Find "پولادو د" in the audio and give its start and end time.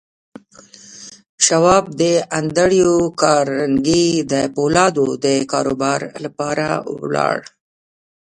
4.55-5.25